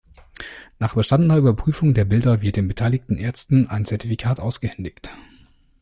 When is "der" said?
1.93-2.05